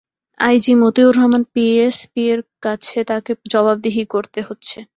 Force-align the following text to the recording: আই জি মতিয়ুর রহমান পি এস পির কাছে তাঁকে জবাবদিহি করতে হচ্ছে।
আই 0.39 0.55
জি 0.63 0.71
মতিয়ুর 0.81 1.13
রহমান 1.17 1.43
পি 1.53 1.65
এস 1.79 1.97
পির 2.13 2.37
কাছে 2.63 2.99
তাঁকে 3.07 3.31
জবাবদিহি 3.45 4.03
করতে 4.13 4.39
হচ্ছে। 4.47 4.77